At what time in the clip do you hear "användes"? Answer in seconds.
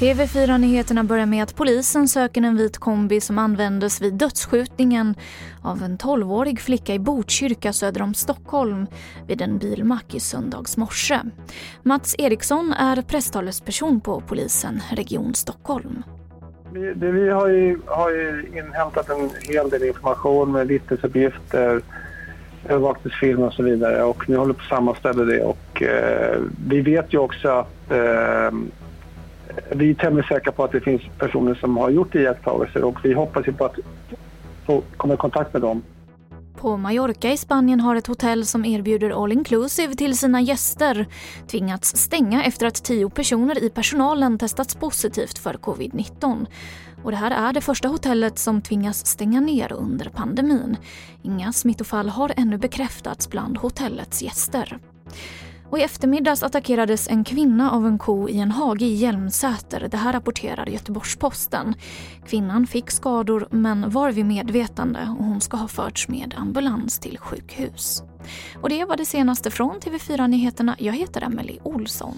3.38-4.02